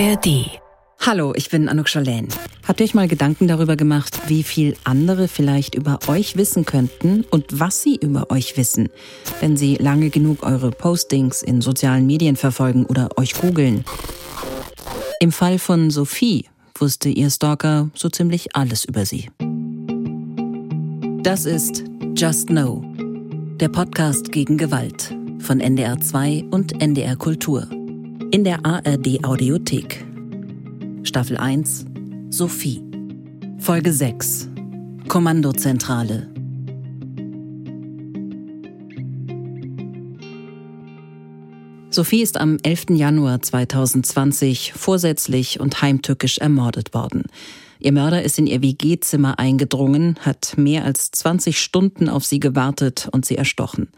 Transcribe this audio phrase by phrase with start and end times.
[0.00, 0.50] ARD.
[1.00, 2.26] Hallo, ich bin Anouk Schalen.
[2.66, 7.24] Habt ihr euch mal Gedanken darüber gemacht, wie viel andere vielleicht über euch wissen könnten
[7.30, 8.88] und was sie über euch wissen,
[9.40, 13.84] wenn sie lange genug eure Postings in sozialen Medien verfolgen oder euch googeln?
[15.20, 19.30] Im Fall von Sophie wusste ihr Stalker so ziemlich alles über sie.
[21.22, 21.84] Das ist
[22.16, 22.82] Just Know,
[23.60, 27.68] der Podcast gegen Gewalt von NDR 2 und NDR Kultur
[28.34, 30.04] in der ARD Audiothek.
[31.04, 31.84] Staffel 1
[32.30, 32.82] Sophie.
[33.60, 34.48] Folge 6
[35.06, 36.28] Kommandozentrale.
[41.90, 42.86] Sophie ist am 11.
[42.96, 47.26] Januar 2020 vorsätzlich und heimtückisch ermordet worden.
[47.78, 53.08] Ihr Mörder ist in ihr WG-Zimmer eingedrungen, hat mehr als 20 Stunden auf sie gewartet
[53.12, 53.90] und sie erstochen.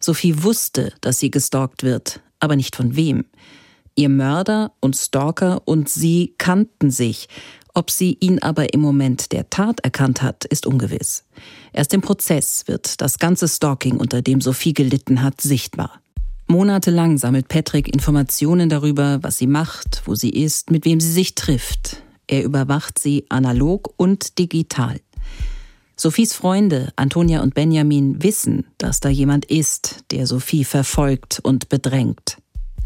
[0.00, 3.26] Sophie wusste, dass sie gestalkt wird, aber nicht von wem.
[3.96, 7.28] Ihr Mörder und Stalker und sie kannten sich.
[7.72, 11.24] Ob sie ihn aber im Moment der Tat erkannt hat, ist ungewiss.
[11.72, 16.00] Erst im Prozess wird das ganze Stalking, unter dem Sophie gelitten hat, sichtbar.
[16.46, 21.34] Monatelang sammelt Patrick Informationen darüber, was sie macht, wo sie ist, mit wem sie sich
[21.34, 22.02] trifft.
[22.26, 25.00] Er überwacht sie analog und digital.
[25.96, 32.36] Sophies Freunde, Antonia und Benjamin, wissen, dass da jemand ist, der Sophie verfolgt und bedrängt.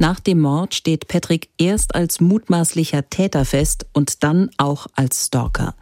[0.01, 5.75] Nach dem Mord steht Patrick erst als mutmaßlicher Täter fest und dann auch als Stalker.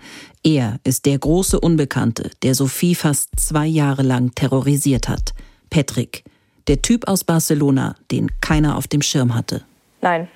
[0.43, 5.35] Er ist der große Unbekannte, der Sophie fast zwei Jahre lang terrorisiert hat.
[5.71, 6.25] Patrick,
[6.67, 9.63] der Typ aus Barcelona, den keiner auf dem Schirm hatte.
[10.01, 10.27] Nein.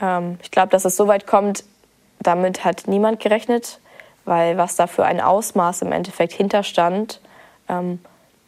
[0.00, 1.62] Ähm, ich glaube, dass es so weit kommt,
[2.18, 3.78] damit hat niemand gerechnet,
[4.24, 7.20] weil was da für ein Ausmaß im Endeffekt hinterstand,
[7.68, 8.00] ähm,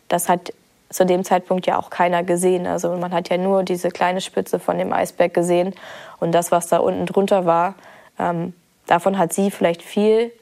[0.09, 0.53] das hat
[0.91, 2.67] zu dem Zeitpunkt ja auch keiner gesehen.
[2.67, 5.75] Also man hat ja nur diese kleine Spitze von dem Eisberg gesehen
[6.21, 7.75] und das, was da unten drunter war,
[8.19, 8.55] ähm,
[8.87, 10.33] davon hat sie vielleicht viel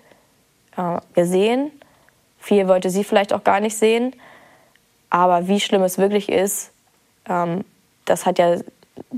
[0.77, 1.71] äh, gesehen.
[2.39, 4.15] Viel wollte sie vielleicht auch gar nicht sehen.
[5.11, 6.73] Aber wie schlimm es wirklich ist,
[7.29, 7.65] ähm,
[8.05, 8.57] das hat ja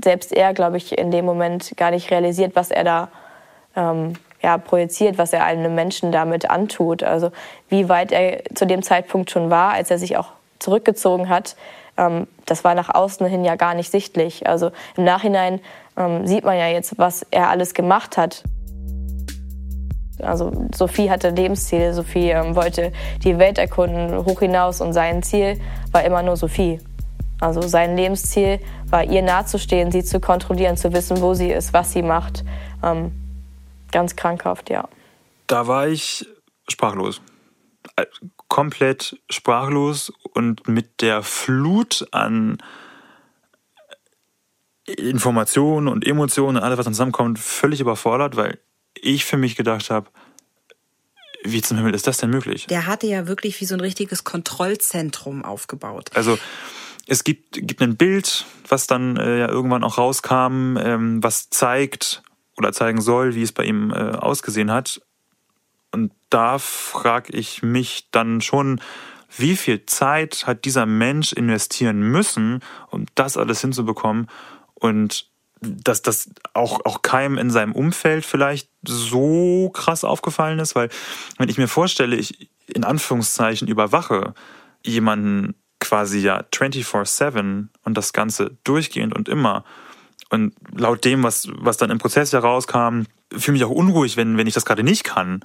[0.01, 3.09] selbst er, glaube ich, in dem Moment gar nicht realisiert, was er da
[3.75, 7.03] ähm, ja, projiziert, was er einem Menschen damit antut.
[7.03, 7.31] Also
[7.69, 11.55] wie weit er zu dem Zeitpunkt schon war, als er sich auch zurückgezogen hat,
[11.97, 14.47] ähm, das war nach außen hin ja gar nicht sichtlich.
[14.47, 15.59] Also im Nachhinein
[15.97, 18.43] ähm, sieht man ja jetzt, was er alles gemacht hat.
[20.19, 22.91] Also Sophie hatte Lebensziele, Sophie ähm, wollte
[23.23, 25.59] die Welt erkunden, hoch hinaus und sein Ziel
[25.91, 26.79] war immer nur Sophie.
[27.39, 28.59] Also sein Lebensziel
[28.89, 32.43] war, ihr nahezustehen, sie zu kontrollieren, zu wissen, wo sie ist, was sie macht.
[33.91, 34.89] Ganz krankhaft, ja.
[35.45, 36.25] Da war ich
[36.67, 37.21] sprachlos
[38.47, 42.57] komplett sprachlos und mit der Flut an
[44.85, 48.59] Informationen und Emotionen und alles, was zusammenkommt, völlig überfordert, weil
[48.95, 50.09] ich für mich gedacht habe,
[51.43, 52.67] wie zum Himmel ist das denn möglich?
[52.67, 56.09] Der hatte ja wirklich wie so ein richtiges Kontrollzentrum aufgebaut.
[56.13, 56.37] Also
[57.05, 62.23] es gibt, gibt ein Bild, was dann äh, ja irgendwann auch rauskam, ähm, was zeigt
[62.57, 65.01] oder zeigen soll, wie es bei ihm äh, ausgesehen hat.
[65.91, 68.81] Und da frage ich mich dann schon,
[69.35, 74.27] wie viel Zeit hat dieser Mensch investieren müssen, um das alles hinzubekommen?
[74.73, 80.89] Und dass das auch, auch keinem in seinem Umfeld vielleicht so krass aufgefallen ist, weil
[81.37, 84.33] wenn ich mir vorstelle, ich in Anführungszeichen überwache
[84.85, 89.63] jemanden quasi ja 24-7 und das Ganze durchgehend und immer
[90.29, 94.37] und laut dem, was, was dann im Prozess herauskam, fühle ich mich auch unruhig, wenn,
[94.37, 95.43] wenn ich das gerade nicht kann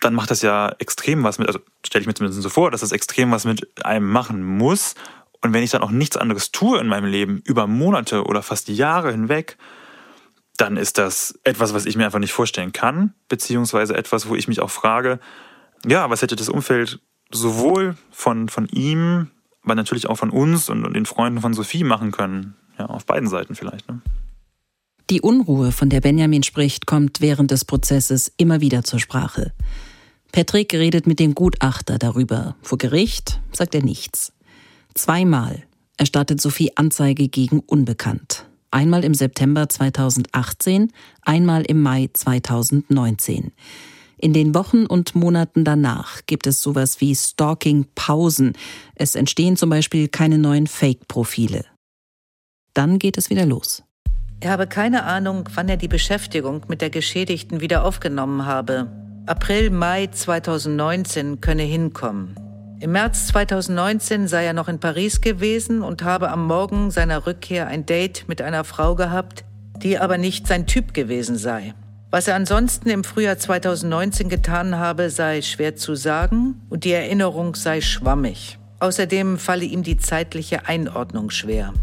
[0.00, 2.80] dann macht das ja extrem was mit, also stelle ich mir zumindest so vor, dass
[2.82, 4.94] das extrem was mit einem machen muss.
[5.40, 8.68] Und wenn ich dann auch nichts anderes tue in meinem Leben über Monate oder fast
[8.68, 9.56] Jahre hinweg,
[10.56, 14.48] dann ist das etwas, was ich mir einfach nicht vorstellen kann, beziehungsweise etwas, wo ich
[14.48, 15.20] mich auch frage,
[15.86, 19.30] ja, was hätte das Umfeld sowohl von, von ihm,
[19.62, 22.56] aber natürlich auch von uns und, und den Freunden von Sophie machen können.
[22.78, 23.88] Ja, auf beiden Seiten vielleicht.
[23.88, 24.00] Ne?
[25.10, 29.52] Die Unruhe, von der Benjamin spricht, kommt während des Prozesses immer wieder zur Sprache.
[30.32, 32.56] Patrick redet mit dem Gutachter darüber.
[32.62, 34.32] Vor Gericht sagt er nichts.
[34.94, 35.64] Zweimal
[35.96, 38.46] erstattet Sophie Anzeige gegen Unbekannt.
[38.70, 40.92] Einmal im September 2018,
[41.22, 43.52] einmal im Mai 2019.
[44.18, 48.54] In den Wochen und Monaten danach gibt es sowas wie Stalking-Pausen.
[48.94, 51.64] Es entstehen zum Beispiel keine neuen Fake-Profile.
[52.74, 53.84] Dann geht es wieder los.
[54.40, 59.07] Er habe keine Ahnung, wann er die Beschäftigung mit der Geschädigten wieder aufgenommen habe.
[59.28, 62.34] April, Mai 2019 könne hinkommen.
[62.80, 67.66] Im März 2019 sei er noch in Paris gewesen und habe am Morgen seiner Rückkehr
[67.66, 69.44] ein Date mit einer Frau gehabt,
[69.82, 71.74] die aber nicht sein Typ gewesen sei.
[72.10, 77.54] Was er ansonsten im Frühjahr 2019 getan habe, sei schwer zu sagen und die Erinnerung
[77.54, 78.58] sei schwammig.
[78.80, 81.74] Außerdem falle ihm die zeitliche Einordnung schwer.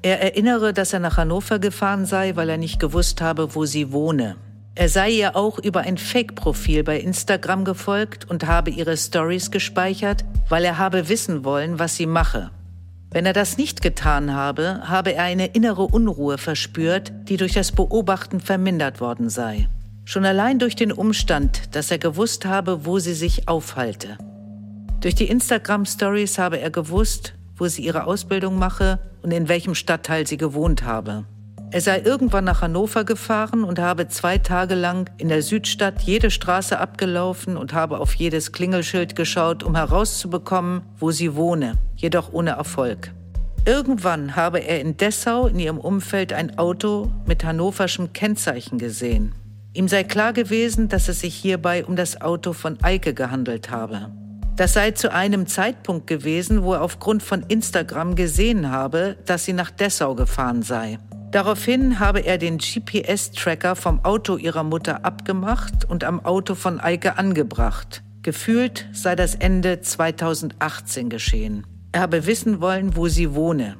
[0.00, 3.92] Er erinnere, dass er nach Hannover gefahren sei, weil er nicht gewusst habe, wo sie
[3.92, 4.36] wohne.
[4.74, 10.24] Er sei ihr auch über ein Fake-Profil bei Instagram gefolgt und habe ihre Stories gespeichert,
[10.48, 12.50] weil er habe wissen wollen, was sie mache.
[13.10, 17.72] Wenn er das nicht getan habe, habe er eine innere Unruhe verspürt, die durch das
[17.72, 19.68] Beobachten vermindert worden sei.
[20.04, 24.16] Schon allein durch den Umstand, dass er gewusst habe, wo sie sich aufhalte.
[25.00, 30.26] Durch die Instagram-Stories habe er gewusst, wo sie ihre Ausbildung mache und in welchem Stadtteil
[30.26, 31.24] sie gewohnt habe.
[31.72, 36.32] Er sei irgendwann nach Hannover gefahren und habe zwei Tage lang in der Südstadt jede
[36.32, 42.50] Straße abgelaufen und habe auf jedes Klingelschild geschaut, um herauszubekommen, wo sie wohne, jedoch ohne
[42.50, 43.12] Erfolg.
[43.66, 49.32] Irgendwann habe er in Dessau in ihrem Umfeld ein Auto mit hannoverschem Kennzeichen gesehen.
[49.72, 54.10] Ihm sei klar gewesen, dass es sich hierbei um das Auto von Eike gehandelt habe.
[54.56, 59.52] Das sei zu einem Zeitpunkt gewesen, wo er aufgrund von Instagram gesehen habe, dass sie
[59.52, 60.98] nach Dessau gefahren sei.
[61.30, 67.18] Daraufhin habe er den GPS-Tracker vom Auto ihrer Mutter abgemacht und am Auto von Eike
[67.18, 68.02] angebracht.
[68.22, 71.66] Gefühlt sei das Ende 2018 geschehen.
[71.92, 73.76] Er habe wissen wollen, wo sie wohne.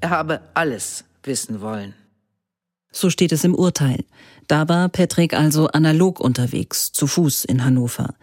[0.00, 1.94] Er habe alles wissen wollen.
[2.90, 4.04] So steht es im Urteil.
[4.46, 8.14] Da war Patrick also analog unterwegs, zu Fuß in Hannover.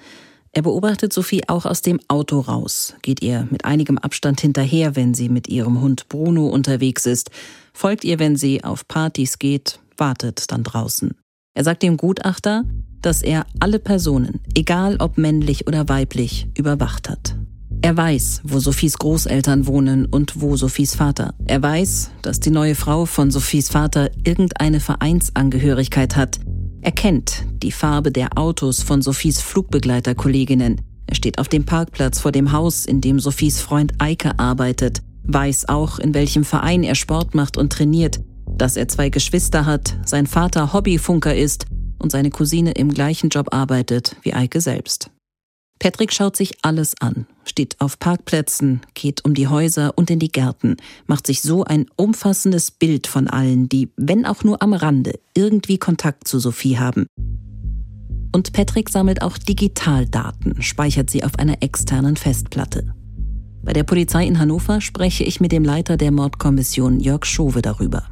[0.58, 5.14] Er beobachtet Sophie auch aus dem Auto raus, geht ihr mit einigem Abstand hinterher, wenn
[5.14, 7.30] sie mit ihrem Hund Bruno unterwegs ist,
[7.74, 11.14] folgt ihr, wenn sie auf Partys geht, wartet dann draußen.
[11.56, 12.64] Er sagt dem Gutachter,
[13.02, 17.36] dass er alle Personen, egal ob männlich oder weiblich, überwacht hat.
[17.82, 21.34] Er weiß, wo Sophies Großeltern wohnen und wo Sophies Vater.
[21.48, 26.40] Er weiß, dass die neue Frau von Sophies Vater irgendeine Vereinsangehörigkeit hat,
[26.86, 30.82] er kennt die Farbe der Autos von Sophies Flugbegleiterkolleginnen.
[31.08, 35.68] Er steht auf dem Parkplatz vor dem Haus, in dem Sophies Freund Eike arbeitet, weiß
[35.68, 40.28] auch, in welchem Verein er Sport macht und trainiert, dass er zwei Geschwister hat, sein
[40.28, 41.66] Vater Hobbyfunker ist
[41.98, 45.10] und seine Cousine im gleichen Job arbeitet wie Eike selbst.
[45.80, 50.32] Patrick schaut sich alles an, steht auf Parkplätzen, geht um die Häuser und in die
[50.32, 55.20] Gärten, macht sich so ein umfassendes Bild von allen, die, wenn auch nur am Rande,
[55.36, 57.08] irgendwie Kontakt zu Sophie haben.
[58.32, 62.94] Und Patrick sammelt auch Digitaldaten, speichert sie auf einer externen Festplatte.
[63.64, 68.04] Bei der Polizei in Hannover spreche ich mit dem Leiter der Mordkommission Jörg Schove darüber.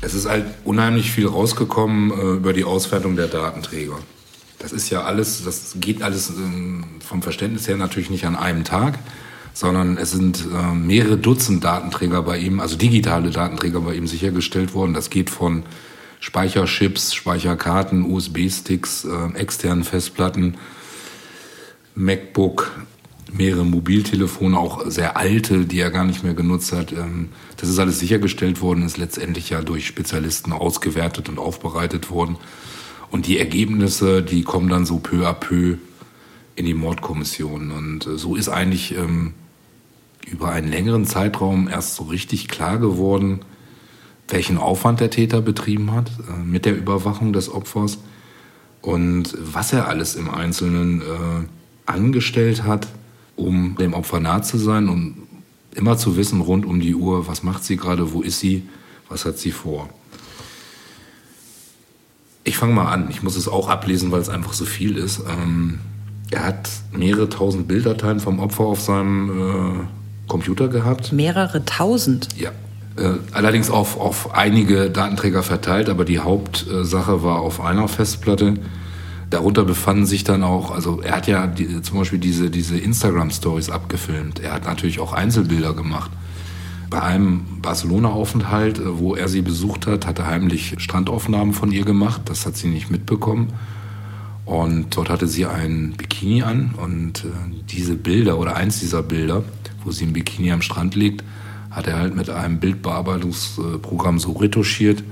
[0.00, 3.98] Es ist halt unheimlich viel rausgekommen äh, über die Auswertung der Datenträger.
[4.58, 8.64] Das ist ja alles, das geht alles ähm, vom Verständnis her natürlich nicht an einem
[8.64, 8.98] Tag,
[9.52, 14.74] sondern es sind äh, mehrere Dutzend Datenträger bei ihm, also digitale Datenträger bei ihm sichergestellt
[14.74, 14.94] worden.
[14.94, 15.64] Das geht von
[16.20, 20.56] Speicherchips, Speicherkarten, USB-Sticks, äh, externen Festplatten,
[21.94, 22.72] MacBook,
[23.32, 26.92] mehrere Mobiltelefone, auch sehr alte, die er gar nicht mehr genutzt hat.
[26.92, 32.36] Ähm, das ist alles sichergestellt worden, ist letztendlich ja durch Spezialisten ausgewertet und aufbereitet worden.
[33.10, 35.76] Und die Ergebnisse, die kommen dann so peu à peu
[36.56, 37.70] in die Mordkommission.
[37.70, 39.34] Und äh, so ist eigentlich ähm,
[40.26, 43.40] über einen längeren Zeitraum erst so richtig klar geworden,
[44.28, 47.98] welchen Aufwand der Täter betrieben hat äh, mit der Überwachung des Opfers
[48.82, 51.04] und was er alles im Einzelnen äh,
[51.86, 52.88] angestellt hat,
[53.36, 55.16] um dem Opfer nah zu sein und
[55.74, 58.62] immer zu wissen rund um die Uhr, was macht sie gerade, wo ist sie,
[59.08, 59.88] was hat sie vor.
[62.46, 63.08] Ich fange mal an.
[63.10, 65.20] Ich muss es auch ablesen, weil es einfach so viel ist.
[65.28, 65.80] Ähm,
[66.30, 71.12] er hat mehrere tausend Bilddateien vom Opfer auf seinem äh, Computer gehabt.
[71.12, 72.28] Mehrere tausend?
[72.38, 72.50] Ja.
[72.96, 78.54] Äh, allerdings auf, auf einige Datenträger verteilt, aber die Hauptsache war auf einer Festplatte.
[79.28, 83.70] Darunter befanden sich dann auch, also er hat ja die, zum Beispiel diese, diese Instagram-Stories
[83.70, 84.38] abgefilmt.
[84.38, 86.12] Er hat natürlich auch Einzelbilder gemacht.
[86.88, 91.84] Bei einem Barcelona-Aufenthalt, äh, wo er sie besucht hat, hat er heimlich Strandaufnahmen von ihr
[91.84, 92.22] gemacht.
[92.26, 93.52] Das hat sie nicht mitbekommen.
[94.44, 97.28] Und dort hatte sie ein Bikini an und äh,
[97.68, 99.42] diese Bilder oder eins dieser Bilder,
[99.82, 101.24] wo sie im Bikini am Strand liegt,
[101.70, 105.02] hat er halt mit einem Bildbearbeitungsprogramm so retuschiert,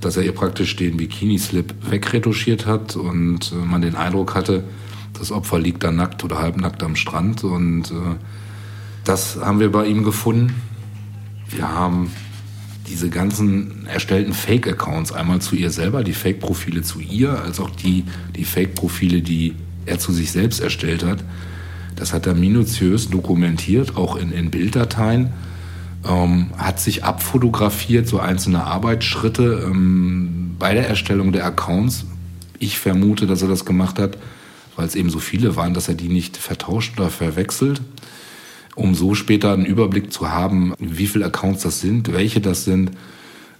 [0.00, 4.64] dass er ihr praktisch den Bikini-Slip wegretuschiert hat und äh, man den Eindruck hatte,
[5.18, 7.92] das Opfer liegt da nackt oder halbnackt am Strand und
[9.04, 10.54] das haben wir bei ihm gefunden
[11.52, 12.10] wir haben
[12.88, 18.04] diese ganzen erstellten Fake-Accounts einmal zu ihr selber, die Fake-Profile zu ihr, als auch die,
[18.36, 19.54] die Fake-Profile, die
[19.86, 21.22] er zu sich selbst erstellt hat.
[21.96, 25.32] Das hat er minutiös dokumentiert, auch in, in Bilddateien.
[26.04, 32.06] ähm, hat sich abfotografiert, so einzelne Arbeitsschritte ähm, bei der Erstellung der Accounts.
[32.58, 34.18] Ich vermute, dass er das gemacht hat,
[34.76, 37.82] weil es eben so viele waren, dass er die nicht vertauscht oder verwechselt,
[38.74, 42.92] um so später einen Überblick zu haben, wie viele Accounts das sind, welche das sind.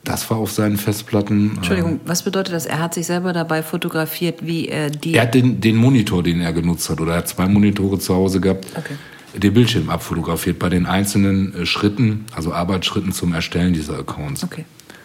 [0.05, 1.53] Das war auf seinen Festplatten.
[1.57, 2.67] Entschuldigung, was bedeutet das?
[2.67, 5.15] Er hat sich selber dabei fotografiert, wie er die.
[5.15, 8.15] Er hat den, den Monitor, den er genutzt hat, oder er hat zwei Monitore zu
[8.15, 8.67] Hause gehabt.
[8.77, 8.95] Okay
[9.35, 14.45] den Bildschirm abfotografiert bei den einzelnen äh, Schritten, also Arbeitsschritten zum Erstellen dieser Accounts.
[14.45, 14.65] Okay.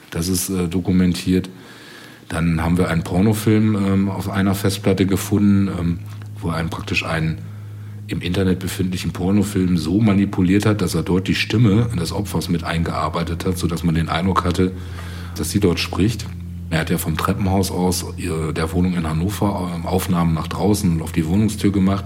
[0.09, 1.49] Das ist äh, dokumentiert.
[2.29, 5.99] Dann haben wir einen Pornofilm ähm, auf einer Festplatte gefunden, ähm,
[6.39, 7.37] wo er praktisch einen
[8.07, 12.63] im Internet befindlichen Pornofilm so manipuliert hat, dass er dort die Stimme des Opfers mit
[12.63, 14.71] eingearbeitet hat, sodass man den Eindruck hatte,
[15.35, 16.25] dass sie dort spricht.
[16.69, 21.01] Er hat ja vom Treppenhaus aus der Wohnung in Hannover ähm, Aufnahmen nach draußen und
[21.01, 22.05] auf die Wohnungstür gemacht.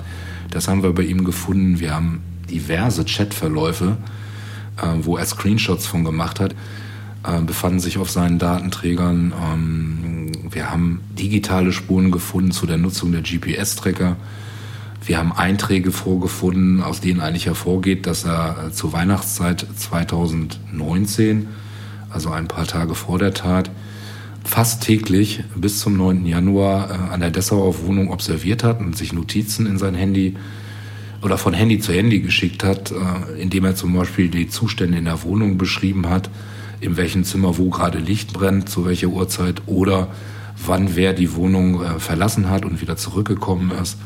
[0.51, 1.79] Das haben wir bei ihm gefunden.
[1.79, 3.97] Wir haben diverse Chatverläufe,
[4.77, 6.53] äh, wo er Screenshots von gemacht hat,
[7.23, 9.33] äh, befanden sich auf seinen Datenträgern.
[9.53, 14.17] Ähm, wir haben digitale Spuren gefunden zu der Nutzung der GPS-Tracker.
[15.03, 21.47] Wir haben Einträge vorgefunden, aus denen eigentlich hervorgeht, dass er äh, zur Weihnachtszeit 2019,
[22.11, 23.71] also ein paar Tage vor der Tat,
[24.43, 26.27] fast täglich bis zum 9.
[26.27, 30.37] Januar äh, an der Dessauer Wohnung observiert hat und sich Notizen in sein Handy
[31.23, 35.05] oder von Handy zu Handy geschickt hat, äh, indem er zum Beispiel die Zustände in
[35.05, 36.29] der Wohnung beschrieben hat,
[36.79, 40.09] in welchem Zimmer wo gerade Licht brennt, zu welcher Uhrzeit oder
[40.63, 43.97] wann wer die Wohnung verlassen hat und wieder zurückgekommen ist.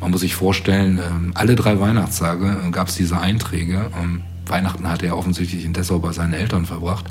[0.00, 3.90] Man muss sich vorstellen, ähm, alle drei Weihnachtstage gab es diese Einträge.
[4.00, 7.06] Ähm, Weihnachten hat er offensichtlich in Dessau bei seinen Eltern verbracht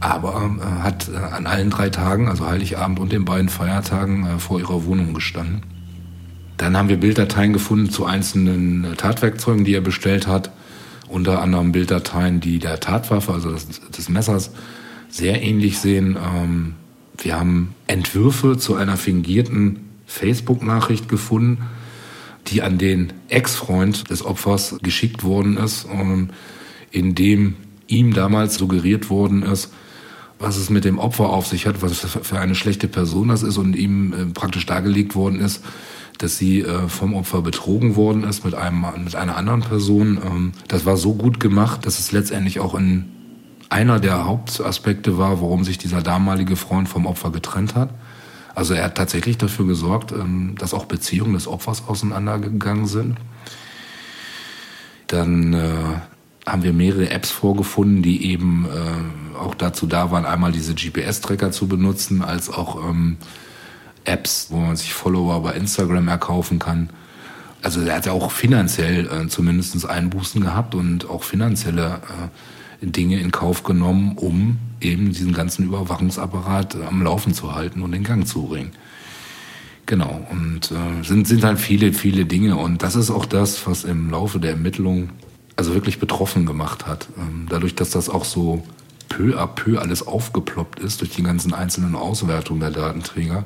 [0.00, 4.38] aber äh, hat äh, an allen drei Tagen, also Heiligabend und den beiden Feiertagen, äh,
[4.38, 5.62] vor ihrer Wohnung gestanden.
[6.56, 10.50] Dann haben wir Bilddateien gefunden zu einzelnen äh, Tatwerkzeugen, die er bestellt hat.
[11.08, 14.52] Unter anderem Bilddateien, die der Tatwaffe, also des, des Messers,
[15.10, 16.16] sehr ähnlich sehen.
[16.16, 16.74] Ähm,
[17.18, 21.58] wir haben Entwürfe zu einer fingierten Facebook-Nachricht gefunden,
[22.46, 25.86] die an den Ex-Freund des Opfers geschickt worden ist,
[26.90, 27.56] in dem
[27.86, 29.72] ihm damals suggeriert worden ist,
[30.40, 33.58] was es mit dem Opfer auf sich hat, was für eine schlechte Person das ist
[33.58, 35.62] und ihm äh, praktisch dargelegt worden ist,
[36.16, 40.18] dass sie äh, vom Opfer betrogen worden ist mit einem mit einer anderen Person.
[40.24, 43.10] Ähm, das war so gut gemacht, dass es letztendlich auch in
[43.68, 47.90] einer der Hauptaspekte war, warum sich dieser damalige Freund vom Opfer getrennt hat.
[48.60, 53.16] Also er hat tatsächlich dafür gesorgt, ähm, dass auch Beziehungen des Opfers auseinandergegangen sind.
[55.06, 60.52] Dann äh, haben wir mehrere Apps vorgefunden, die eben äh, auch dazu da waren, einmal
[60.52, 63.16] diese GPS-Tracker zu benutzen, als auch ähm,
[64.04, 66.90] Apps, wo man sich Follower bei Instagram erkaufen kann.
[67.62, 72.28] Also er hat ja auch finanziell äh, zumindest Einbußen gehabt und auch finanzielle äh,
[72.80, 78.04] Dinge in Kauf genommen, um eben diesen ganzen Überwachungsapparat am Laufen zu halten und in
[78.04, 78.72] Gang zu bringen.
[79.86, 82.56] Genau, und äh, sind, sind halt viele, viele Dinge.
[82.56, 85.10] Und das ist auch das, was im Laufe der Ermittlungen
[85.56, 87.08] also wirklich betroffen gemacht hat.
[87.18, 88.62] Ähm, dadurch, dass das auch so
[89.08, 93.44] peu à peu alles aufgeploppt ist durch die ganzen einzelnen Auswertungen der Datenträger,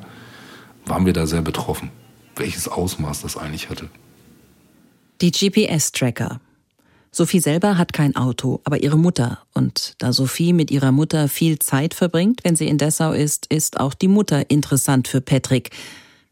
[0.85, 1.89] waren wir da sehr betroffen,
[2.35, 3.89] welches Ausmaß das eigentlich hatte.
[5.21, 6.39] Die GPS-Tracker.
[7.17, 9.39] Sophie selber hat kein Auto, aber ihre Mutter.
[9.53, 13.79] Und da Sophie mit ihrer Mutter viel Zeit verbringt, wenn sie in Dessau ist, ist
[13.79, 15.69] auch die Mutter interessant für Patrick.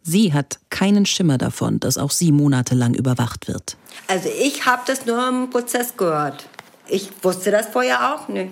[0.02, 3.78] Sie hat keinen Schimmer davon, dass auch sie monatelang überwacht wird.
[4.10, 6.50] Also ich habe das nur im Prozess gehört.
[6.90, 8.52] Ich wusste das vorher auch nicht.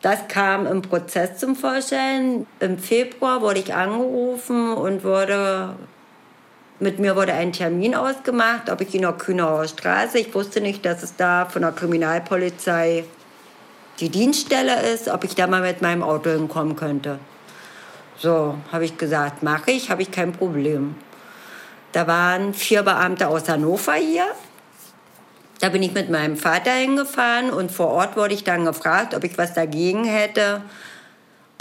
[0.00, 2.46] Das kam im Prozess zum Vorstellen.
[2.60, 5.76] Im Februar wurde ich angerufen und wurde
[6.82, 10.18] mit mir wurde ein Termin ausgemacht, ob ich in der Kühnauer Straße.
[10.18, 13.04] Ich wusste nicht, dass es da von der Kriminalpolizei
[14.00, 17.20] die Dienststelle ist, ob ich da mal mit meinem Auto hinkommen könnte.
[18.18, 20.96] So, habe ich gesagt, mache ich, habe ich kein Problem.
[21.92, 24.26] Da waren vier Beamte aus Hannover hier.
[25.60, 29.22] Da bin ich mit meinem Vater hingefahren und vor Ort wurde ich dann gefragt, ob
[29.22, 30.62] ich was dagegen hätte,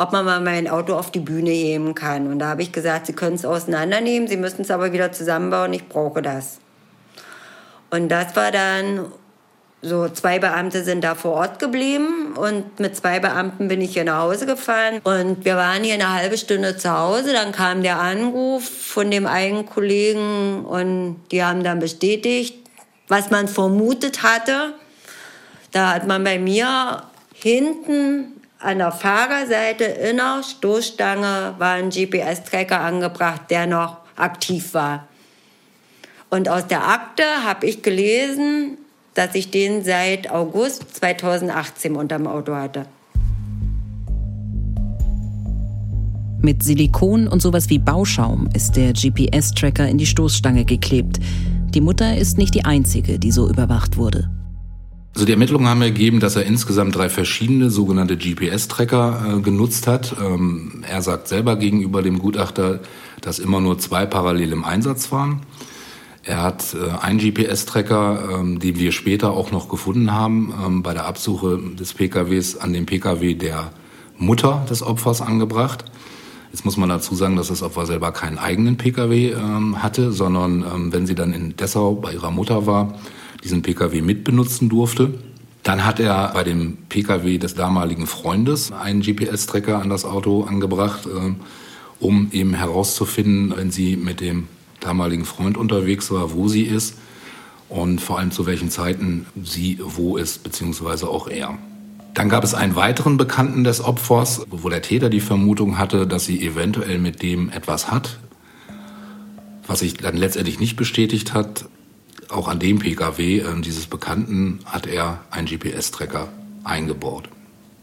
[0.02, 2.28] ob man mal mein Auto auf die Bühne heben kann.
[2.28, 5.74] Und da habe ich gesagt, Sie können es auseinandernehmen, Sie müssen es aber wieder zusammenbauen,
[5.74, 6.60] ich brauche das.
[7.92, 9.12] Und das war dann
[9.84, 14.04] so, zwei Beamte sind da vor Ort geblieben und mit zwei Beamten bin ich hier
[14.04, 15.02] nach Hause gefahren.
[15.04, 17.34] Und wir waren hier eine halbe Stunde zu Hause.
[17.34, 22.58] Dann kam der Anruf von dem einen Kollegen und die haben dann bestätigt,
[23.08, 24.74] was man vermutet hatte.
[25.72, 27.04] Da hat man bei mir
[27.34, 35.08] hinten an der Fahrerseite in der Stoßstange war ein GPS-Tracker angebracht, der noch aktiv war.
[36.30, 38.78] Und aus der Akte habe ich gelesen,
[39.14, 42.86] dass ich den seit August 2018 unterm Auto hatte.
[46.40, 51.20] Mit Silikon und sowas wie Bauschaum ist der GPS-Tracker in die Stoßstange geklebt.
[51.70, 54.30] Die Mutter ist nicht die einzige, die so überwacht wurde.
[55.14, 60.16] Also die Ermittlungen haben ergeben, dass er insgesamt drei verschiedene sogenannte GPS-Tracker äh, genutzt hat.
[60.24, 62.80] Ähm, er sagt selber gegenüber dem Gutachter,
[63.20, 65.42] dass immer nur zwei parallel im Einsatz waren.
[66.24, 70.94] Er hat äh, einen GPS-Tracker, ähm, den wir später auch noch gefunden haben, ähm, bei
[70.94, 73.72] der Absuche des PKWs an dem PKW der
[74.18, 75.84] Mutter des Opfers angebracht.
[76.54, 80.64] Jetzt muss man dazu sagen, dass das Opfer selber keinen eigenen PKW ähm, hatte, sondern
[80.64, 83.00] ähm, wenn sie dann in Dessau bei ihrer Mutter war,
[83.44, 85.14] diesen PKW mitbenutzen durfte.
[85.64, 91.06] Dann hat er bei dem PKW des damaligen Freundes einen GPS-Tracker an das Auto angebracht,
[91.06, 91.34] äh,
[92.00, 94.48] um eben herauszufinden, wenn sie mit dem
[94.80, 96.96] damaligen Freund unterwegs war, wo sie ist
[97.70, 101.58] und vor allem zu welchen Zeiten sie wo ist, beziehungsweise auch er.
[102.14, 106.26] Dann gab es einen weiteren Bekannten des Opfers, wo der Täter die Vermutung hatte, dass
[106.26, 108.20] sie eventuell mit dem etwas hat,
[109.66, 111.66] was sich dann letztendlich nicht bestätigt hat.
[112.32, 116.30] Auch an dem Pkw äh, dieses Bekannten hat er einen GPS-Tracker
[116.64, 117.30] eingebaut.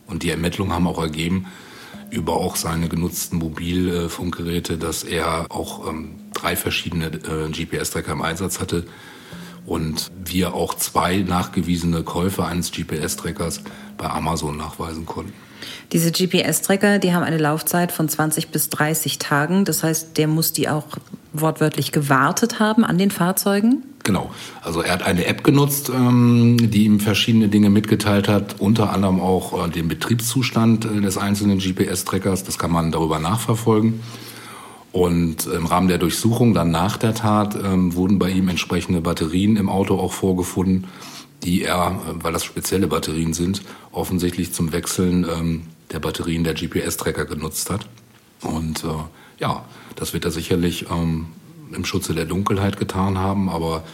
[0.07, 1.47] Und die Ermittlungen haben auch ergeben,
[2.11, 8.61] über auch seine genutzten Mobilfunkgeräte, dass er auch ähm, drei verschiedene äh, GPS-Tracker im Einsatz
[8.61, 8.85] hatte
[9.69, 13.61] und wir auch zwei nachgewiesene Käufe eines GPS-Trackers
[13.99, 15.35] bei Amazon nachweisen konnten.
[15.93, 19.65] Diese GPS-Tracker, die haben eine Laufzeit von 20 bis 30 Tagen.
[19.65, 20.85] Das heißt, der muss die auch
[21.33, 23.83] wortwörtlich gewartet haben an den Fahrzeugen?
[24.05, 24.31] Genau.
[24.63, 29.21] Also er hat eine App genutzt, ähm, die ihm verschiedene Dinge mitgeteilt hat, unter anderem
[29.21, 32.45] auch äh, den Betriebszustand äh, des einzelnen GPS-Trackers.
[32.45, 34.01] Das kann man darüber nachverfolgen.
[34.92, 39.57] Und im Rahmen der Durchsuchung dann nach der Tat ähm, wurden bei ihm entsprechende Batterien
[39.57, 40.87] im Auto auch vorgefunden,
[41.42, 46.54] die er, äh, weil das spezielle Batterien sind, offensichtlich zum Wechseln ähm, der Batterien der
[46.54, 47.87] GPS-Tracker genutzt hat.
[48.40, 48.88] Und äh,
[49.38, 49.64] ja,
[49.97, 51.27] das wird er sicherlich ähm,
[51.72, 53.85] im Schutze der Dunkelheit getan haben, aber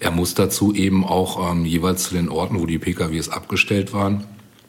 [0.00, 4.24] er muss dazu eben auch ähm, jeweils zu den Orten, wo die PKWs abgestellt waren.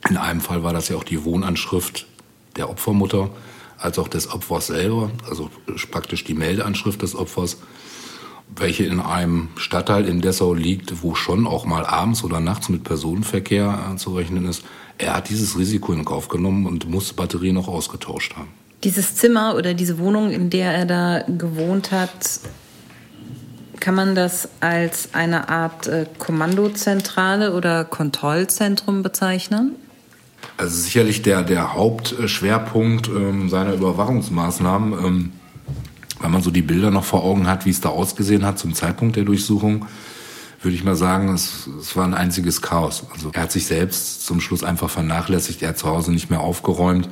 [0.10, 2.06] In einem Fall war das ja auch die Wohnanschrift
[2.58, 3.30] der Opfermutter,
[3.82, 5.50] als auch des Opfers selber, also
[5.90, 7.58] praktisch die Meldeanschrift des Opfers,
[8.56, 12.84] welche in einem Stadtteil in Dessau liegt, wo schon auch mal abends oder nachts mit
[12.84, 14.64] Personenverkehr äh, zu rechnen ist.
[14.98, 18.50] Er hat dieses Risiko in Kauf genommen und muss Batterien auch ausgetauscht haben.
[18.84, 22.12] Dieses Zimmer oder diese Wohnung, in der er da gewohnt hat,
[23.80, 29.76] kann man das als eine Art äh, Kommandozentrale oder Kontrollzentrum bezeichnen?
[30.58, 35.32] Also sicherlich der, der Hauptschwerpunkt ähm, seiner Überwachungsmaßnahmen, ähm,
[36.20, 38.76] wenn man so die Bilder noch vor Augen hat, wie es da ausgesehen hat zum
[38.76, 39.88] Zeitpunkt der Durchsuchung,
[40.62, 43.08] würde ich mal sagen, es, es war ein einziges Chaos.
[43.12, 46.42] Also er hat sich selbst zum Schluss einfach vernachlässigt, er hat zu Hause nicht mehr
[46.42, 47.10] aufgeräumt.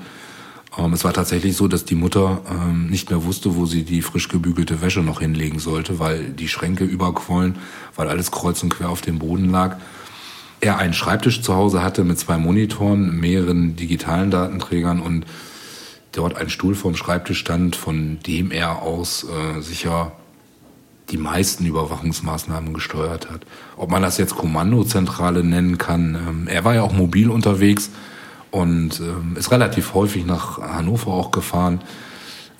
[0.78, 4.04] Ähm, es war tatsächlich so, dass die Mutter ähm, nicht mehr wusste, wo sie die
[4.04, 7.56] frisch gebügelte Wäsche noch hinlegen sollte, weil die Schränke überquollen,
[7.96, 9.78] weil alles kreuz und quer auf dem Boden lag
[10.62, 15.26] er einen Schreibtisch zu Hause hatte mit zwei Monitoren, mehreren digitalen Datenträgern und
[16.12, 20.12] dort ein Stuhl vorm Schreibtisch stand, von dem er aus äh, sicher
[21.12, 23.42] die meisten Überwachungsmaßnahmen gesteuert hat.
[23.78, 27.90] Ob man das jetzt Kommandozentrale nennen kann, ähm, er war ja auch mobil unterwegs
[28.52, 31.82] und ähm, ist relativ häufig nach Hannover auch gefahren.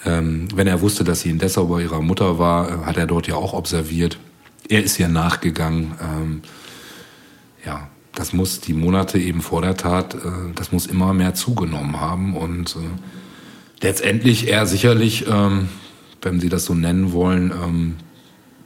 [0.06, 3.08] Ähm, wenn er wusste, dass sie in Dessau bei ihrer Mutter war, äh, hat er
[3.08, 4.18] dort ja auch observiert.
[4.68, 5.96] Er ist ihr nachgegangen.
[7.66, 10.20] Ja, das muss die Monate eben vor der Tat, äh,
[10.56, 12.80] das muss immer mehr zugenommen haben und äh,
[13.82, 15.70] letztendlich er sicherlich, ähm,
[16.22, 17.96] wenn Sie das so nennen wollen, ähm,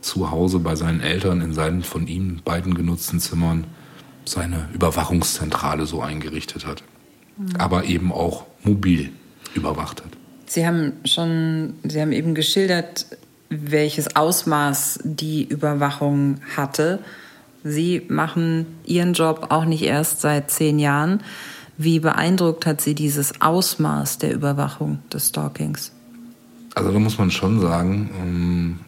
[0.01, 3.65] zu Hause bei seinen Eltern in seinen von ihm beiden genutzten Zimmern
[4.25, 6.84] seine Überwachungszentrale so eingerichtet hat.
[7.38, 7.56] Mhm.
[7.58, 9.12] Aber eben auch mobil
[9.53, 10.12] überwacht hat.
[10.45, 13.08] Sie haben schon, Sie haben eben geschildert,
[13.49, 16.99] welches Ausmaß die Überwachung hatte.
[17.63, 21.21] Sie machen Ihren Job auch nicht erst seit zehn Jahren.
[21.78, 25.91] Wie beeindruckt hat Sie dieses Ausmaß der Überwachung des Stalkings?
[26.76, 28.80] Also da muss man schon sagen, ähm,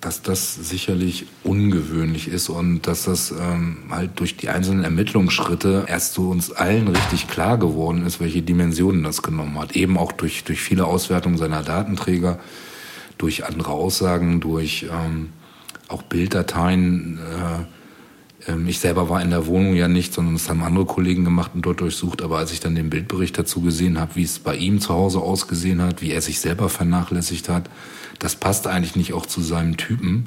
[0.00, 6.14] dass das sicherlich ungewöhnlich ist und dass das ähm, halt durch die einzelnen Ermittlungsschritte erst
[6.14, 9.76] zu uns allen richtig klar geworden ist, welche Dimensionen das genommen hat.
[9.76, 12.38] Eben auch durch, durch viele Auswertungen seiner Datenträger,
[13.18, 15.30] durch andere Aussagen, durch ähm,
[15.88, 17.75] auch Bilddateien, äh,
[18.66, 21.62] ich selber war in der Wohnung ja nicht, sondern das haben andere Kollegen gemacht und
[21.62, 22.22] dort durchsucht.
[22.22, 25.18] Aber als ich dann den Bildbericht dazu gesehen habe, wie es bei ihm zu Hause
[25.18, 27.68] ausgesehen hat, wie er sich selber vernachlässigt hat,
[28.18, 30.26] das passt eigentlich nicht auch zu seinem Typen.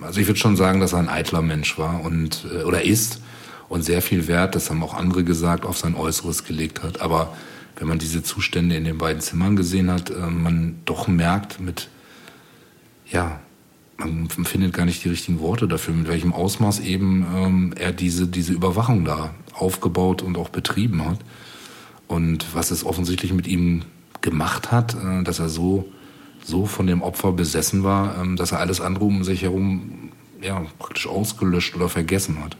[0.00, 3.20] also ich würde schon sagen, dass er ein eitler Mensch war und äh, oder ist
[3.68, 7.00] und sehr viel Wert, das haben auch andere gesagt, auf sein Äußeres gelegt hat.
[7.00, 7.34] Aber
[7.76, 11.88] wenn man diese Zustände in den beiden Zimmern gesehen hat, äh, man doch merkt mit,
[13.10, 13.40] ja,
[13.98, 18.28] man findet gar nicht die richtigen Worte dafür, mit welchem Ausmaß eben ähm, er diese,
[18.28, 21.18] diese Überwachung da aufgebaut und auch betrieben hat.
[22.06, 23.82] Und was es offensichtlich mit ihm
[24.20, 25.92] gemacht hat, äh, dass er so,
[26.44, 30.64] so von dem Opfer besessen war, ähm, dass er alles andere um sich herum ja,
[30.78, 32.56] praktisch ausgelöscht oder vergessen hat.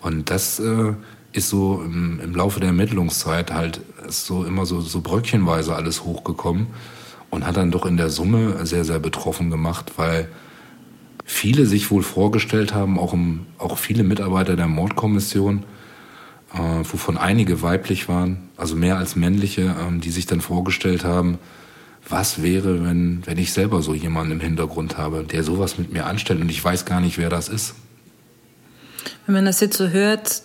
[0.00, 0.92] Und das äh,
[1.32, 6.04] ist so im, im, Laufe der Ermittlungszeit halt ist so immer so, so bröckchenweise alles
[6.04, 6.68] hochgekommen
[7.30, 10.28] und hat dann doch in der Summe sehr, sehr betroffen gemacht, weil
[11.24, 15.64] viele sich wohl vorgestellt haben, auch, im, auch viele Mitarbeiter der Mordkommission,
[16.54, 21.38] äh, wovon einige weiblich waren, also mehr als männliche, äh, die sich dann vorgestellt haben,
[22.08, 26.06] was wäre, wenn, wenn ich selber so jemanden im Hintergrund habe, der sowas mit mir
[26.06, 27.74] anstellt und ich weiß gar nicht, wer das ist.
[29.26, 30.42] Wenn man das jetzt so hört,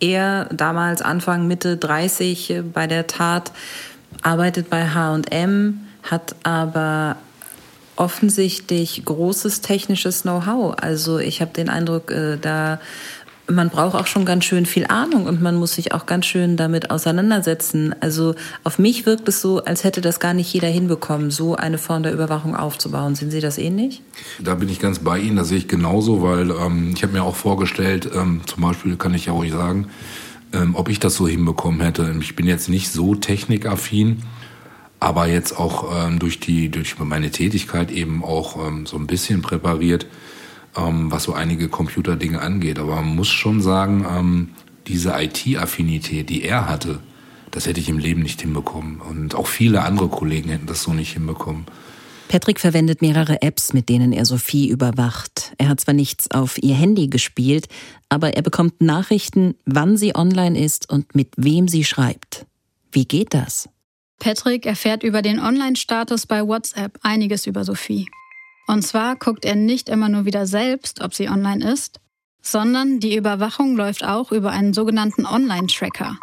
[0.00, 3.52] er damals Anfang, Mitte 30 bei der Tat,
[4.22, 7.16] arbeitet bei HM, hat aber
[7.96, 10.74] offensichtlich großes technisches Know-how.
[10.80, 12.80] Also ich habe den Eindruck, äh, da
[13.48, 16.56] man braucht auch schon ganz schön viel Ahnung und man muss sich auch ganz schön
[16.56, 17.94] damit auseinandersetzen.
[18.00, 18.34] Also
[18.64, 22.02] auf mich wirkt es so, als hätte das gar nicht jeder hinbekommen, so eine Form
[22.02, 23.14] der Überwachung aufzubauen.
[23.14, 24.02] Sehen Sie das ähnlich?
[24.40, 27.24] Da bin ich ganz bei Ihnen, das sehe ich genauso, weil ähm, ich habe mir
[27.24, 29.88] auch vorgestellt, ähm, zum Beispiel kann ich ja auch sagen,
[30.52, 32.14] ähm, ob ich das so hinbekommen hätte.
[32.20, 34.22] Ich bin jetzt nicht so technikaffin,
[35.02, 39.42] aber jetzt auch ähm, durch, die, durch meine Tätigkeit eben auch ähm, so ein bisschen
[39.42, 40.06] präpariert
[40.76, 42.78] ähm, was so einige Computerdinge angeht.
[42.78, 44.48] Aber man muss schon sagen, ähm,
[44.86, 47.00] diese IT-Affinität, die er hatte,
[47.50, 49.00] das hätte ich im Leben nicht hinbekommen.
[49.00, 51.66] Und auch viele andere Kollegen hätten das so nicht hinbekommen.
[52.28, 55.52] Patrick verwendet mehrere Apps, mit denen er Sophie überwacht.
[55.58, 57.68] Er hat zwar nichts auf ihr Handy gespielt,
[58.08, 62.46] aber er bekommt Nachrichten, wann sie online ist und mit wem sie schreibt.
[62.90, 63.68] Wie geht das?
[64.22, 68.08] Patrick erfährt über den Online-Status bei WhatsApp einiges über Sophie.
[68.68, 71.98] Und zwar guckt er nicht immer nur wieder selbst, ob sie online ist,
[72.40, 76.18] sondern die Überwachung läuft auch über einen sogenannten Online-Tracker.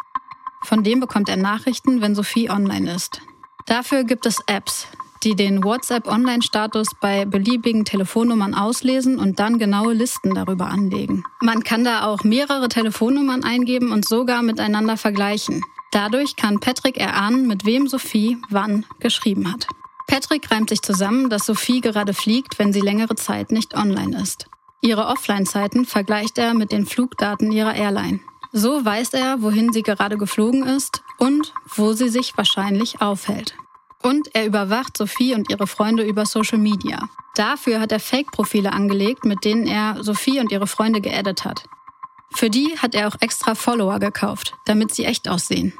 [0.62, 3.20] Von dem bekommt er Nachrichten, wenn Sophie online ist.
[3.66, 4.86] Dafür gibt es Apps,
[5.22, 11.22] die den WhatsApp-Online-Status bei beliebigen Telefonnummern auslesen und dann genaue Listen darüber anlegen.
[11.42, 15.62] Man kann da auch mehrere Telefonnummern eingeben und sogar miteinander vergleichen.
[15.90, 19.66] Dadurch kann Patrick erahnen, mit wem Sophie wann geschrieben hat.
[20.06, 24.46] Patrick reimt sich zusammen, dass Sophie gerade fliegt, wenn sie längere Zeit nicht online ist.
[24.82, 28.20] Ihre Offline-Zeiten vergleicht er mit den Flugdaten ihrer Airline.
[28.52, 33.54] So weiß er, wohin sie gerade geflogen ist und wo sie sich wahrscheinlich aufhält.
[34.02, 37.08] Und er überwacht Sophie und ihre Freunde über Social Media.
[37.34, 41.64] Dafür hat er Fake-Profile angelegt, mit denen er Sophie und ihre Freunde geaddet hat.
[42.34, 45.72] Für die hat er auch extra Follower gekauft, damit sie echt aussehen.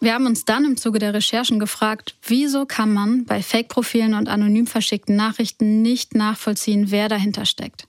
[0.00, 4.28] Wir haben uns dann im Zuge der Recherchen gefragt, wieso kann man bei Fake-Profilen und
[4.28, 7.88] anonym verschickten Nachrichten nicht nachvollziehen, wer dahinter steckt.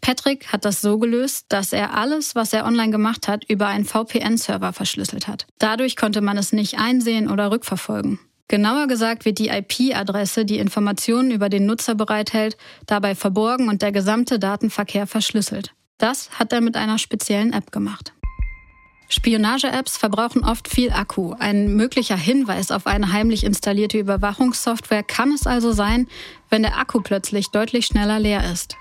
[0.00, 3.84] Patrick hat das so gelöst, dass er alles, was er online gemacht hat, über einen
[3.84, 5.46] VPN-Server verschlüsselt hat.
[5.58, 8.18] Dadurch konnte man es nicht einsehen oder rückverfolgen.
[8.48, 13.92] Genauer gesagt wird die IP-Adresse, die Informationen über den Nutzer bereithält, dabei verborgen und der
[13.92, 15.72] gesamte Datenverkehr verschlüsselt.
[16.04, 18.12] Das hat er mit einer speziellen App gemacht.
[19.08, 21.32] Spionage-Apps verbrauchen oft viel Akku.
[21.38, 26.06] Ein möglicher Hinweis auf eine heimlich installierte Überwachungssoftware kann es also sein,
[26.50, 28.76] wenn der Akku plötzlich deutlich schneller leer ist.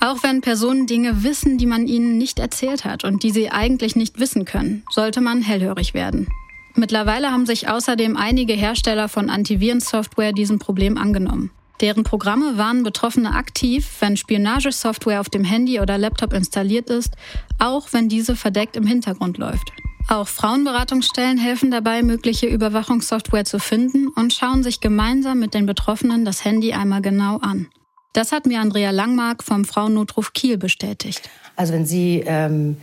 [0.00, 3.94] Auch wenn Personen Dinge wissen, die man ihnen nicht erzählt hat und die sie eigentlich
[3.94, 6.26] nicht wissen können, sollte man hellhörig werden.
[6.74, 11.52] Mittlerweile haben sich außerdem einige Hersteller von Antivirensoftware diesem Problem angenommen.
[11.80, 17.14] Deren Programme warnen Betroffene aktiv, wenn Spionagesoftware auf dem Handy oder Laptop installiert ist,
[17.58, 19.72] auch wenn diese verdeckt im Hintergrund läuft.
[20.08, 26.24] Auch Frauenberatungsstellen helfen dabei, mögliche Überwachungssoftware zu finden und schauen sich gemeinsam mit den Betroffenen
[26.24, 27.68] das Handy einmal genau an.
[28.12, 31.28] Das hat mir Andrea Langmark vom Frauennotruf Kiel bestätigt.
[31.56, 32.76] Also wenn Sie ähm,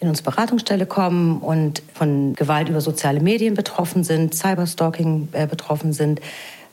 [0.00, 5.92] in unsere Beratungsstelle kommen und von Gewalt über soziale Medien betroffen sind, Cyberstalking äh, betroffen
[5.92, 6.20] sind,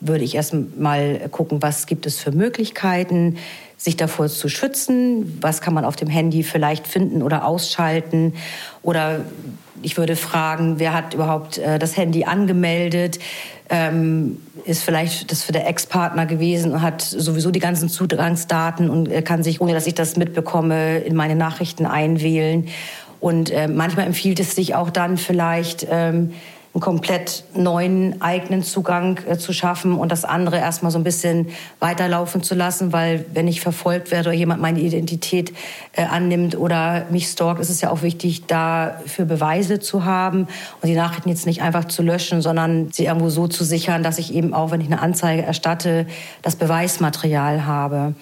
[0.01, 3.37] würde ich erst mal gucken, was gibt es für Möglichkeiten,
[3.77, 8.33] sich davor zu schützen, was kann man auf dem Handy vielleicht finden oder ausschalten
[8.81, 9.21] oder
[9.81, 13.19] ich würde fragen, wer hat überhaupt äh, das Handy angemeldet?
[13.69, 19.09] Ähm, ist vielleicht das für der Ex-Partner gewesen und hat sowieso die ganzen Zugangsdaten und
[19.09, 22.67] äh, kann sich, ohne dass ich das mitbekomme, in meine Nachrichten einwählen.
[23.19, 26.33] Und äh, manchmal empfiehlt es sich auch dann vielleicht, ähm,
[26.73, 31.47] einen komplett neuen eigenen Zugang äh, zu schaffen und das andere erstmal so ein bisschen
[31.79, 35.51] weiterlaufen zu lassen, weil wenn ich verfolgt werde oder jemand meine Identität
[35.93, 40.47] äh, annimmt oder mich stalkt, ist es ja auch wichtig, dafür Beweise zu haben
[40.81, 44.19] und die Nachrichten jetzt nicht einfach zu löschen, sondern sie irgendwo so zu sichern, dass
[44.19, 46.05] ich eben auch, wenn ich eine Anzeige erstatte,
[46.43, 48.13] das Beweismaterial habe.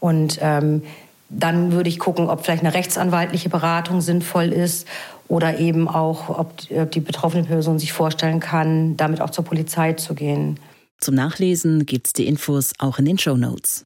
[0.00, 0.82] Und ähm,
[1.28, 4.86] dann würde ich gucken, ob vielleicht eine rechtsanwaltliche Beratung sinnvoll ist
[5.28, 6.56] oder eben auch, ob
[6.90, 10.58] die betroffene Person sich vorstellen kann, damit auch zur Polizei zu gehen.
[11.00, 13.84] Zum Nachlesen gibt es die Infos auch in den Show Notes.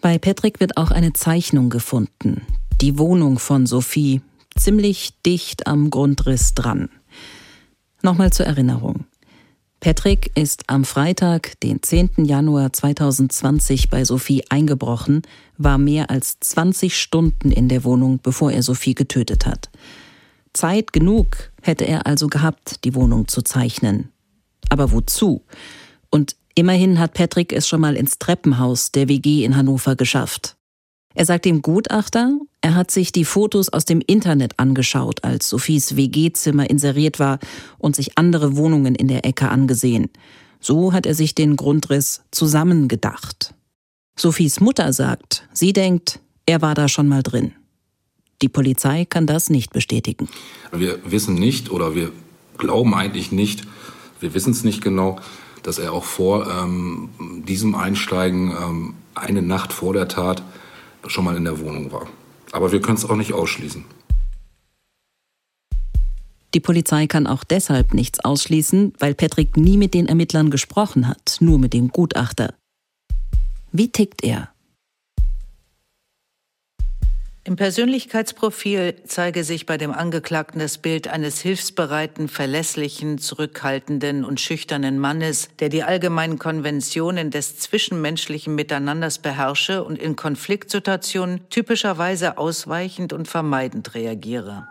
[0.00, 2.42] Bei Patrick wird auch eine Zeichnung gefunden.
[2.80, 4.20] Die Wohnung von Sophie,
[4.56, 6.88] ziemlich dicht am Grundriss dran.
[8.02, 9.04] Nochmal zur Erinnerung.
[9.82, 12.10] Patrick ist am Freitag, den 10.
[12.18, 15.22] Januar 2020 bei Sophie eingebrochen,
[15.58, 19.70] war mehr als 20 Stunden in der Wohnung, bevor er Sophie getötet hat.
[20.52, 24.12] Zeit genug hätte er also gehabt, die Wohnung zu zeichnen.
[24.68, 25.42] Aber wozu?
[26.10, 30.54] Und immerhin hat Patrick es schon mal ins Treppenhaus der WG in Hannover geschafft.
[31.16, 35.96] Er sagt dem Gutachter, er hat sich die Fotos aus dem Internet angeschaut, als Sophies
[35.96, 37.40] WG-Zimmer inseriert war
[37.78, 40.10] und sich andere Wohnungen in der Ecke angesehen.
[40.60, 43.52] So hat er sich den Grundriss zusammengedacht.
[44.16, 47.52] Sophies Mutter sagt, sie denkt, er war da schon mal drin.
[48.42, 50.28] Die Polizei kann das nicht bestätigen.
[50.70, 52.12] Wir wissen nicht oder wir
[52.58, 53.64] glauben eigentlich nicht,
[54.20, 55.18] wir wissen es nicht genau,
[55.64, 57.08] dass er auch vor ähm,
[57.44, 60.44] diesem Einsteigen ähm, eine Nacht vor der Tat
[61.08, 62.06] schon mal in der Wohnung war.
[62.52, 63.84] Aber wir können es auch nicht ausschließen.
[66.54, 71.38] Die Polizei kann auch deshalb nichts ausschließen, weil Patrick nie mit den Ermittlern gesprochen hat,
[71.40, 72.54] nur mit dem Gutachter.
[73.72, 74.52] Wie tickt er?
[77.44, 85.00] Im Persönlichkeitsprofil zeige sich bei dem Angeklagten das Bild eines hilfsbereiten, verlässlichen, zurückhaltenden und schüchternen
[85.00, 93.26] Mannes, der die allgemeinen Konventionen des zwischenmenschlichen Miteinanders beherrsche und in Konfliktsituationen typischerweise ausweichend und
[93.26, 94.68] vermeidend reagiere.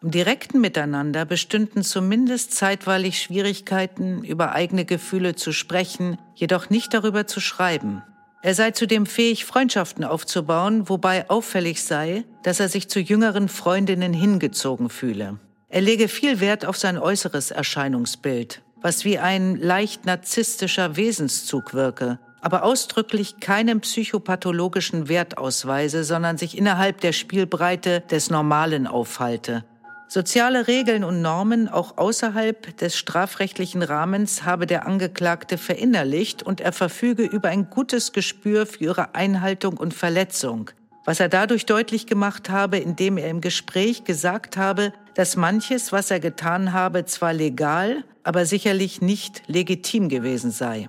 [0.00, 7.26] Im direkten Miteinander bestünden zumindest zeitweilig Schwierigkeiten, über eigene Gefühle zu sprechen, jedoch nicht darüber
[7.26, 8.02] zu schreiben.
[8.44, 14.12] Er sei zudem fähig, Freundschaften aufzubauen, wobei auffällig sei, dass er sich zu jüngeren Freundinnen
[14.12, 15.38] hingezogen fühle.
[15.70, 22.18] Er lege viel Wert auf sein äußeres Erscheinungsbild, was wie ein leicht narzisstischer Wesenszug wirke,
[22.42, 29.64] aber ausdrücklich keinen psychopathologischen Wert ausweise, sondern sich innerhalb der Spielbreite des Normalen aufhalte
[30.06, 36.72] Soziale Regeln und Normen auch außerhalb des strafrechtlichen Rahmens habe der Angeklagte verinnerlicht und er
[36.72, 40.70] verfüge über ein gutes Gespür für ihre Einhaltung und Verletzung,
[41.04, 46.10] was er dadurch deutlich gemacht habe, indem er im Gespräch gesagt habe, dass manches, was
[46.10, 50.88] er getan habe, zwar legal, aber sicherlich nicht legitim gewesen sei.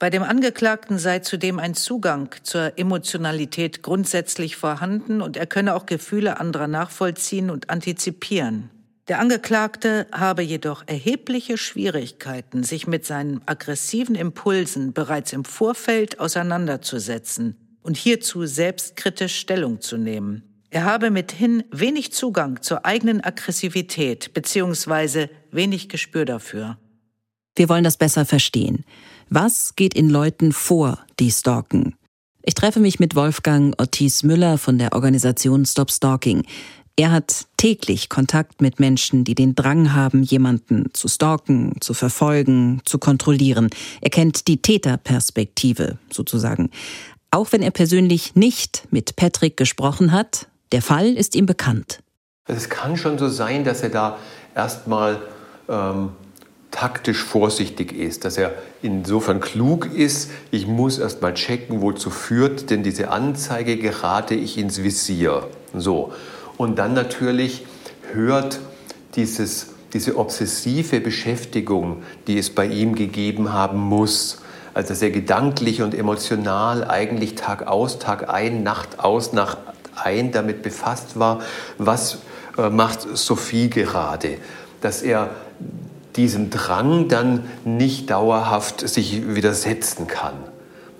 [0.00, 5.86] Bei dem Angeklagten sei zudem ein Zugang zur Emotionalität grundsätzlich vorhanden und er könne auch
[5.86, 8.70] Gefühle anderer nachvollziehen und antizipieren.
[9.08, 17.56] Der Angeklagte habe jedoch erhebliche Schwierigkeiten, sich mit seinen aggressiven Impulsen bereits im Vorfeld auseinanderzusetzen
[17.82, 20.44] und hierzu selbstkritisch Stellung zu nehmen.
[20.70, 25.28] Er habe mithin wenig Zugang zur eigenen Aggressivität bzw.
[25.50, 26.76] wenig Gespür dafür.
[27.56, 28.84] Wir wollen das besser verstehen.
[29.30, 31.94] Was geht in Leuten vor, die stalken?
[32.42, 36.46] Ich treffe mich mit Wolfgang Ortiz Müller von der Organisation Stop Stalking.
[36.96, 42.80] Er hat täglich Kontakt mit Menschen, die den Drang haben, jemanden zu stalken, zu verfolgen,
[42.86, 43.68] zu kontrollieren.
[44.00, 46.70] Er kennt die Täterperspektive sozusagen.
[47.30, 51.98] Auch wenn er persönlich nicht mit Patrick gesprochen hat, der Fall ist ihm bekannt.
[52.46, 54.18] Es kann schon so sein, dass er da
[54.54, 55.20] erstmal
[55.68, 56.12] ähm,
[56.78, 62.70] taktisch vorsichtig ist, dass er insofern klug ist, ich muss erst mal checken, wozu führt
[62.70, 65.48] denn diese Anzeige, gerate ich ins Visier.
[65.74, 66.12] So.
[66.56, 67.66] Und dann natürlich
[68.12, 68.60] hört
[69.16, 74.38] dieses, diese obsessive Beschäftigung, die es bei ihm gegeben haben muss,
[74.72, 79.58] also dass er gedanklich und emotional eigentlich Tag aus, Tag ein, Nacht aus, Nacht
[79.96, 81.40] ein damit befasst war,
[81.76, 82.18] was
[82.56, 84.36] äh, macht Sophie gerade,
[84.80, 85.30] dass er
[86.18, 90.34] diesem Drang dann nicht dauerhaft sich widersetzen kann.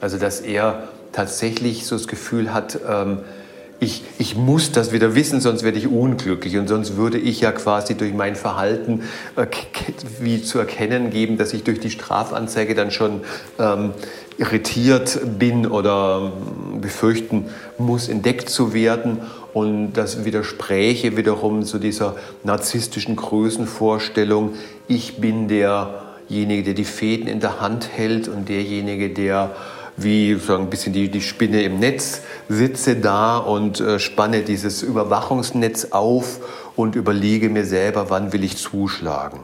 [0.01, 3.19] Also dass er tatsächlich so das Gefühl hat, ähm,
[3.81, 7.53] ich, ich muss das wieder wissen, sonst werde ich unglücklich und sonst würde ich ja
[7.53, 9.03] quasi durch mein Verhalten
[9.37, 9.47] äh,
[10.21, 13.21] wie zu erkennen geben, dass ich durch die Strafanzeige dann schon
[13.59, 13.93] ähm,
[14.37, 16.33] irritiert bin oder
[16.73, 19.19] ähm, befürchten muss, entdeckt zu werden
[19.55, 24.55] Und das widerspräche wiederum zu dieser narzisstischen Größenvorstellung,
[24.89, 29.55] ich bin derjenige, der die Fäden in der Hand hält und derjenige, der
[29.99, 34.83] wie sagen, ein bisschen die, die Spinne im Netz sitze da und äh, spanne dieses
[34.83, 36.39] Überwachungsnetz auf
[36.77, 39.41] und überlege mir selber, wann will ich zuschlagen.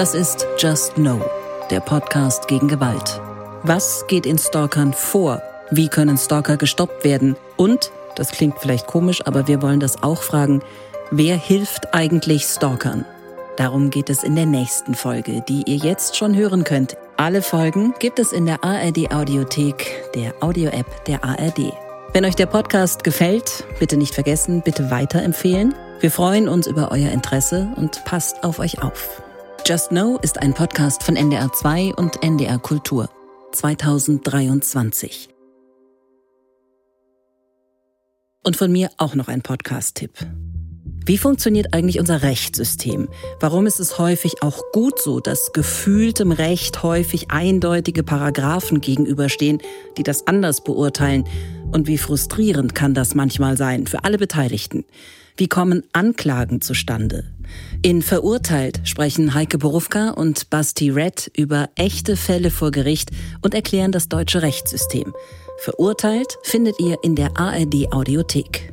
[0.00, 1.20] Das ist Just Know,
[1.70, 3.20] der Podcast gegen Gewalt.
[3.64, 5.42] Was geht in Stalkern vor?
[5.70, 7.36] Wie können Stalker gestoppt werden?
[7.58, 10.62] Und, das klingt vielleicht komisch, aber wir wollen das auch fragen,
[11.10, 13.04] wer hilft eigentlich Stalkern?
[13.58, 16.96] Darum geht es in der nächsten Folge, die ihr jetzt schon hören könnt.
[17.18, 21.74] Alle Folgen gibt es in der ARD Audiothek, der Audio-App der ARD.
[22.14, 25.74] Wenn euch der Podcast gefällt, bitte nicht vergessen, bitte weiterempfehlen.
[26.00, 29.20] Wir freuen uns über euer Interesse und passt auf euch auf.
[29.70, 33.08] Just Know ist ein Podcast von NDR 2 und NDR Kultur
[33.52, 35.28] 2023.
[38.42, 40.10] Und von mir auch noch ein Podcast-Tipp.
[41.06, 43.08] Wie funktioniert eigentlich unser Rechtssystem?
[43.38, 49.62] Warum ist es häufig auch gut so, dass gefühltem Recht häufig eindeutige Paragraphen gegenüberstehen,
[49.96, 51.28] die das anders beurteilen?
[51.70, 54.84] Und wie frustrierend kann das manchmal sein für alle Beteiligten?
[55.36, 57.22] Wie kommen Anklagen zustande?
[57.82, 63.90] In Verurteilt sprechen Heike Borufka und Basti Red über echte Fälle vor Gericht und erklären
[63.90, 65.14] das deutsche Rechtssystem.
[65.60, 68.70] Verurteilt findet ihr in der ARD Audiothek.